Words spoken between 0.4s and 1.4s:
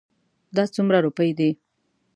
دا څومره روپی